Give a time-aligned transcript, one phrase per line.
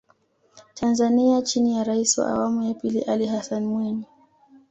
[0.73, 4.05] Tanzania chini ya Rais wa awamu ya pili Ali Hassan Mwinyi